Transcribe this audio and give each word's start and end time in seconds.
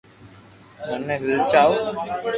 منو 0.87 1.15
لآلچاوُ 1.27 1.73